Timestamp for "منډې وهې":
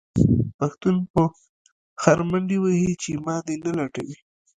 2.29-2.91